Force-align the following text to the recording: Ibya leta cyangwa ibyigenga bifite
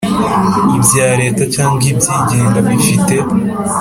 Ibya 0.77 1.07
leta 1.21 1.43
cyangwa 1.55 1.83
ibyigenga 1.91 2.59
bifite 2.67 3.15